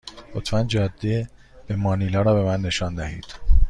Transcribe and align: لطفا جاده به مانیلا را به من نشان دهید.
لطفا 0.35 0.61
جاده 0.63 1.29
به 1.67 1.75
مانیلا 1.75 2.21
را 2.21 2.33
به 2.33 2.43
من 2.43 2.61
نشان 2.61 2.95
دهید. 2.95 3.25